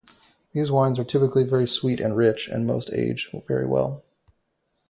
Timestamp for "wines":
0.71-0.97